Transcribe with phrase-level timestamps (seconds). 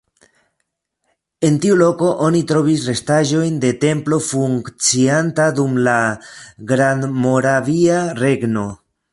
[1.49, 5.97] En tiu loko oni trovis restaĵojn de templo funkcianta dum la
[6.73, 8.67] Grandmoravia Regno.